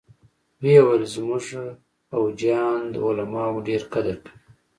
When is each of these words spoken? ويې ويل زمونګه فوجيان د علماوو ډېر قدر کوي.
ويې 0.61 0.79
ويل 0.85 1.03
زمونګه 1.13 1.63
فوجيان 2.09 2.79
د 2.93 2.95
علماوو 3.05 3.65
ډېر 3.67 3.81
قدر 3.93 4.15
کوي. 4.25 4.33